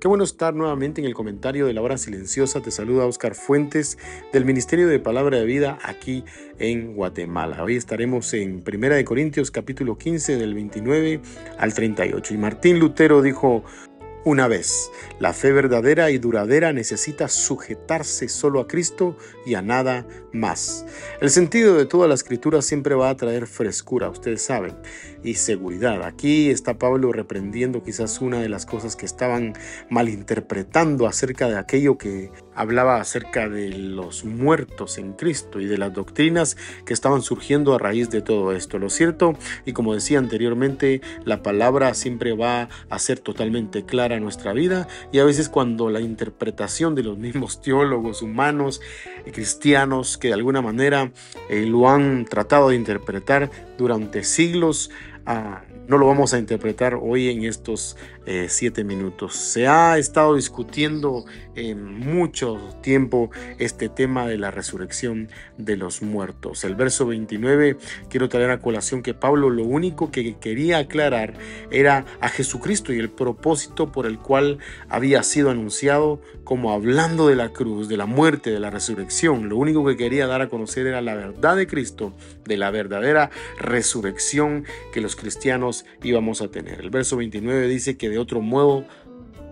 [0.00, 2.62] Qué bueno estar nuevamente en el comentario de la hora silenciosa.
[2.62, 3.98] Te saluda Oscar Fuentes
[4.32, 6.24] del Ministerio de Palabra de Vida aquí
[6.58, 7.62] en Guatemala.
[7.62, 11.20] Hoy estaremos en Primera de Corintios capítulo 15 del 29
[11.58, 12.32] al 38.
[12.32, 13.62] Y Martín Lutero dijo,
[14.24, 20.06] una vez, la fe verdadera y duradera necesita sujetarse solo a Cristo y a nada
[20.32, 20.84] más.
[21.20, 24.76] El sentido de toda la escritura siempre va a traer frescura, ustedes saben,
[25.22, 26.02] y seguridad.
[26.02, 29.54] Aquí está Pablo reprendiendo quizás una de las cosas que estaban
[29.88, 35.94] malinterpretando acerca de aquello que hablaba acerca de los muertos en Cristo y de las
[35.94, 38.78] doctrinas que estaban surgiendo a raíz de todo esto.
[38.78, 44.22] Lo cierto, y como decía anteriormente, la palabra siempre va a ser totalmente clara en
[44.22, 48.80] nuestra vida y a veces cuando la interpretación de los mismos teólogos humanos
[49.32, 51.12] cristianos que de alguna manera
[51.48, 54.90] eh, lo han tratado de interpretar durante siglos,
[55.26, 59.34] ah, no lo vamos a interpretar hoy en estos eh, siete minutos.
[59.34, 61.24] Se ha estado discutiendo
[61.56, 66.62] en mucho tiempo este tema de la resurrección de los muertos.
[66.62, 67.76] El verso 29
[68.08, 71.34] quiero traer a colación que Pablo lo único que quería aclarar
[71.72, 74.58] era a Jesucristo y el propósito por el cual
[74.88, 79.48] había sido anunciado como hablando de la cruz, de la muerte, de la resurrección.
[79.48, 82.12] Lo único que quería dar a conocer era la verdad de Cristo,
[82.44, 86.80] de la verdadera resurrección que los cristianos íbamos a tener.
[86.80, 88.84] El verso 29 dice que de otro modo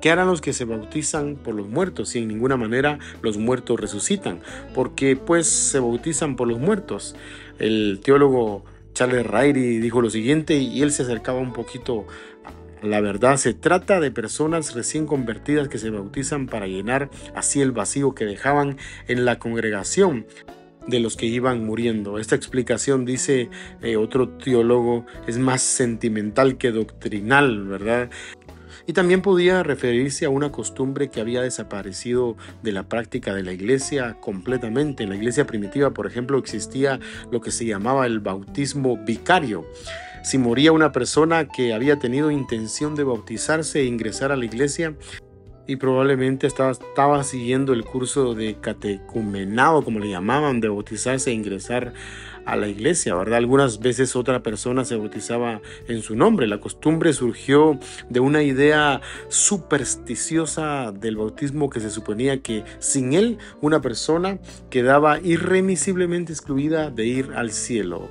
[0.00, 3.80] ¿Qué harán los que se bautizan por los muertos si en ninguna manera los muertos
[3.80, 4.40] resucitan?
[4.74, 7.16] Porque pues se bautizan por los muertos.
[7.58, 12.06] El teólogo Charles Rairi dijo lo siguiente y él se acercaba un poquito
[12.82, 13.36] la verdad.
[13.36, 18.26] Se trata de personas recién convertidas que se bautizan para llenar así el vacío que
[18.26, 18.76] dejaban
[19.08, 20.26] en la congregación
[20.86, 22.18] de los que iban muriendo.
[22.18, 23.50] Esta explicación, dice
[23.82, 28.10] eh, otro teólogo, es más sentimental que doctrinal, ¿verdad?
[28.86, 33.52] Y también podía referirse a una costumbre que había desaparecido de la práctica de la
[33.52, 35.02] iglesia completamente.
[35.02, 37.00] En la iglesia primitiva, por ejemplo, existía
[37.32, 39.66] lo que se llamaba el bautismo vicario.
[40.22, 44.94] Si moría una persona que había tenido intención de bautizarse e ingresar a la iglesia,
[45.66, 51.92] y probablemente estaba, siguiendo el curso de catecumenado, como le llamaban, de bautizarse e ingresar
[52.44, 53.38] a la iglesia, ¿verdad?
[53.38, 56.46] Algunas veces otra persona se bautizaba en su nombre.
[56.46, 57.78] La costumbre surgió
[58.08, 64.38] de una idea supersticiosa del bautismo que se suponía que sin él una persona
[64.70, 68.08] quedaba irremisiblemente excluida de ir al cielo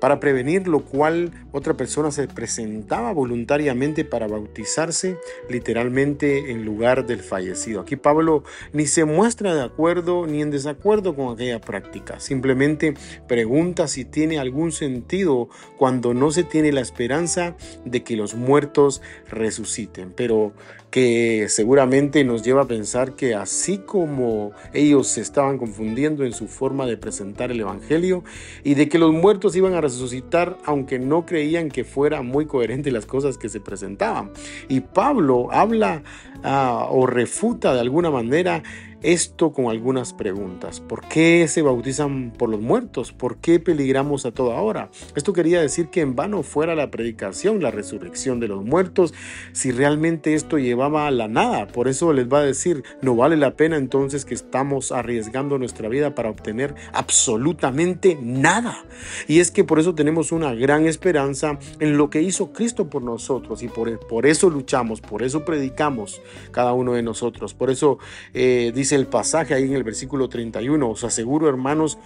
[0.00, 5.18] para prevenir lo cual otra persona se presentaba voluntariamente para bautizarse
[5.48, 7.80] literalmente en lugar del fallecido.
[7.80, 12.94] Aquí Pablo ni se muestra de acuerdo ni en desacuerdo con aquella práctica, simplemente
[13.28, 19.02] pregunta si tiene algún sentido cuando no se tiene la esperanza de que los muertos
[19.28, 20.12] resuciten.
[20.16, 20.52] Pero
[20.90, 26.48] que seguramente nos lleva a pensar que así como ellos se estaban confundiendo en su
[26.48, 28.24] forma de presentar el Evangelio
[28.64, 32.90] y de que los muertos iban a resucitar aunque no creían que fuera muy coherente
[32.90, 34.32] las cosas que se presentaban.
[34.68, 36.02] Y Pablo habla
[36.42, 38.62] ah, o refuta de alguna manera
[39.02, 40.80] esto con algunas preguntas.
[40.80, 43.12] ¿Por qué se bautizan por los muertos?
[43.12, 44.90] ¿Por qué peligramos a toda hora?
[45.14, 49.14] Esto quería decir que en vano fuera la predicación, la resurrección de los muertos,
[49.52, 51.66] si realmente esto llevaba a la nada.
[51.66, 55.88] Por eso les va a decir, no vale la pena entonces que estamos arriesgando nuestra
[55.88, 58.84] vida para obtener absolutamente nada.
[59.28, 63.02] Y es que por eso tenemos una gran esperanza en lo que hizo Cristo por
[63.02, 66.20] nosotros y por, por eso luchamos, por eso predicamos
[66.50, 67.54] cada uno de nosotros.
[67.54, 67.98] Por eso
[68.34, 70.88] eh, dice el pasaje ahí en el versículo 31.
[70.88, 71.98] Os aseguro, hermanos,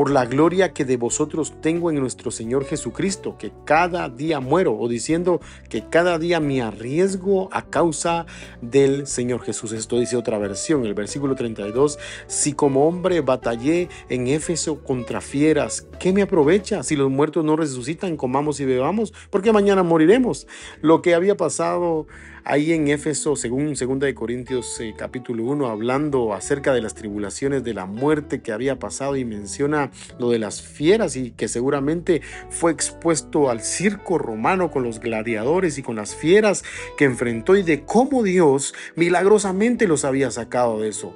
[0.00, 4.74] por la gloria que de vosotros tengo en nuestro Señor Jesucristo, que cada día muero,
[4.74, 8.24] o diciendo que cada día me arriesgo a causa
[8.62, 9.72] del Señor Jesús.
[9.72, 11.98] Esto dice otra versión, el versículo 32,
[12.28, 16.82] si como hombre batallé en Éfeso contra fieras, ¿qué me aprovecha?
[16.82, 20.46] Si los muertos no resucitan, comamos y bebamos, porque mañana moriremos.
[20.80, 22.06] Lo que había pasado
[22.44, 27.64] ahí en Éfeso, según 2 de Corintios eh, capítulo 1, hablando acerca de las tribulaciones
[27.64, 32.22] de la muerte que había pasado y menciona lo de las fieras y que seguramente
[32.48, 36.64] fue expuesto al circo romano con los gladiadores y con las fieras
[36.96, 41.14] que enfrentó y de cómo Dios milagrosamente los había sacado de eso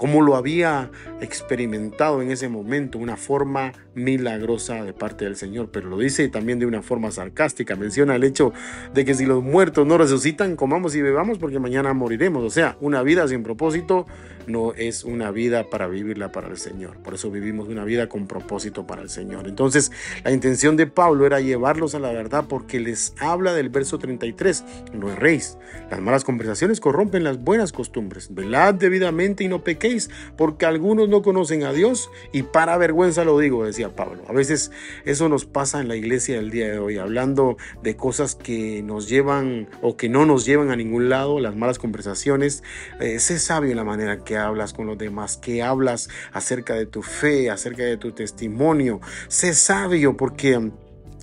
[0.00, 5.90] cómo lo había experimentado en ese momento, una forma milagrosa de parte del Señor, pero
[5.90, 8.54] lo dice también de una forma sarcástica, menciona el hecho
[8.94, 12.78] de que si los muertos no resucitan, comamos y bebamos porque mañana moriremos, o sea,
[12.80, 14.06] una vida sin propósito
[14.46, 18.26] no es una vida para vivirla para el Señor, por eso vivimos una vida con
[18.26, 19.46] propósito para el Señor.
[19.48, 19.92] Entonces,
[20.24, 24.64] la intención de Pablo era llevarlos a la verdad porque les habla del verso 33,
[24.94, 25.58] no erréis,
[25.90, 29.89] las malas conversaciones corrompen las buenas costumbres, velad debidamente y no pequéis
[30.36, 34.22] porque algunos no conocen a Dios y para vergüenza lo digo, decía Pablo.
[34.28, 34.70] A veces
[35.04, 39.08] eso nos pasa en la iglesia del día de hoy, hablando de cosas que nos
[39.08, 42.62] llevan o que no nos llevan a ningún lado, las malas conversaciones.
[43.00, 46.86] Eh, sé sabio en la manera que hablas con los demás, que hablas acerca de
[46.86, 49.00] tu fe, acerca de tu testimonio.
[49.28, 50.70] Sé sabio porque...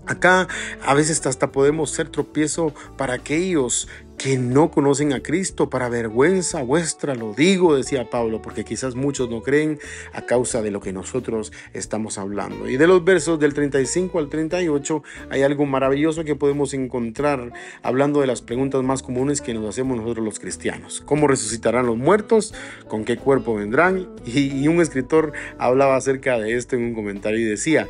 [0.07, 0.48] Acá
[0.86, 3.88] a veces hasta podemos ser tropiezo para aquellos
[4.18, 9.30] que no conocen a Cristo, para vergüenza vuestra lo digo, decía Pablo, porque quizás muchos
[9.30, 9.80] no creen
[10.12, 12.68] a causa de lo que nosotros estamos hablando.
[12.68, 17.53] Y de los versos del 35 al 38 hay algo maravilloso que podemos encontrar
[17.83, 21.03] hablando de las preguntas más comunes que nos hacemos nosotros los cristianos.
[21.06, 22.56] ¿Cómo resucitarán los muertos?
[22.88, 24.10] ¿Con qué cuerpo vendrán?
[24.25, 27.88] Y, y un escritor hablaba acerca de esto en un comentario y decía,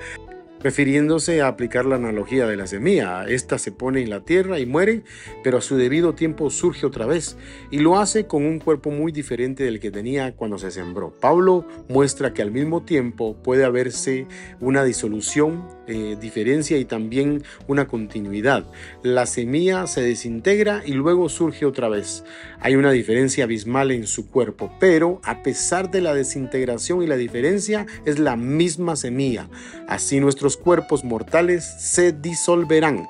[0.61, 3.25] refiriéndose a aplicar la analogía de la semilla.
[3.27, 5.03] Esta se pone en la tierra y muere,
[5.43, 7.37] pero a su debido tiempo surge otra vez
[7.71, 11.11] y lo hace con un cuerpo muy diferente del que tenía cuando se sembró.
[11.19, 14.27] Pablo muestra que al mismo tiempo puede haberse
[14.59, 18.65] una disolución, eh, diferencia y también una continuidad.
[19.03, 22.23] La semilla se desintegra y luego surge otra vez.
[22.59, 27.17] Hay una diferencia abismal en su cuerpo, pero a pesar de la desintegración y la
[27.17, 29.49] diferencia es la misma semilla.
[29.87, 33.07] Así nuestro cuerpos mortales se disolverán.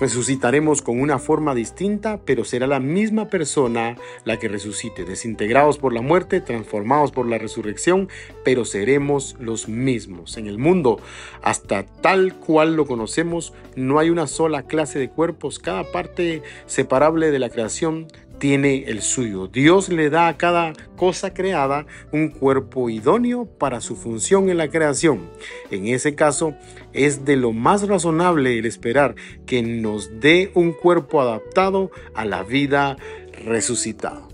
[0.00, 5.92] Resucitaremos con una forma distinta, pero será la misma persona la que resucite, desintegrados por
[5.92, 8.08] la muerte, transformados por la resurrección,
[8.44, 10.36] pero seremos los mismos.
[10.36, 10.98] En el mundo,
[11.42, 17.30] hasta tal cual lo conocemos, no hay una sola clase de cuerpos, cada parte separable
[17.30, 18.08] de la creación
[18.44, 19.46] tiene el suyo.
[19.46, 24.68] Dios le da a cada cosa creada un cuerpo idóneo para su función en la
[24.68, 25.30] creación.
[25.70, 26.54] En ese caso,
[26.92, 29.14] es de lo más razonable el esperar
[29.46, 32.98] que nos dé un cuerpo adaptado a la vida
[33.46, 34.28] resucitada.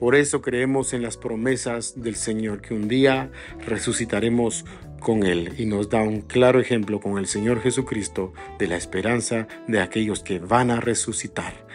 [0.00, 3.30] Por eso creemos en las promesas del Señor, que un día
[3.64, 4.64] resucitaremos
[4.98, 9.46] con Él y nos da un claro ejemplo con el Señor Jesucristo de la esperanza
[9.68, 11.70] de aquellos que van a resucitar.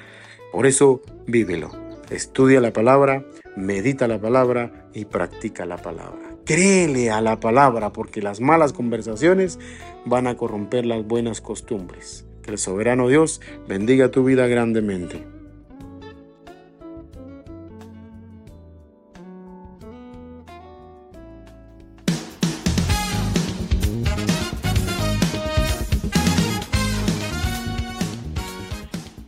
[0.52, 1.72] Por eso, vívelo.
[2.10, 6.36] Estudia la palabra, medita la palabra y practica la palabra.
[6.46, 9.60] Créele a la palabra porque las malas conversaciones
[10.06, 12.26] van a corromper las buenas costumbres.
[12.42, 15.37] Que el soberano Dios bendiga tu vida grandemente.